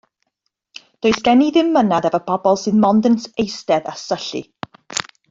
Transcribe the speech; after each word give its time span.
Does 1.05 1.19
gen 1.27 1.43
i 1.47 1.49
ddim 1.57 1.69
'mynadd 1.75 2.07
efo 2.09 2.21
pobol 2.31 2.57
sydd 2.63 2.79
'mond 2.87 3.11
yn 3.11 3.19
eistedd 3.45 3.91
a 3.93 3.95
syllu. 4.05 4.43